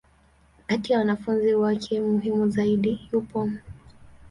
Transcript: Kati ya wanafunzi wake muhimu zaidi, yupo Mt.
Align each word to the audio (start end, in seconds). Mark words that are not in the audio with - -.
Kati 0.67 0.93
ya 0.93 0.99
wanafunzi 0.99 1.53
wake 1.53 1.99
muhimu 1.99 2.49
zaidi, 2.49 3.09
yupo 3.11 3.45
Mt. 3.47 3.61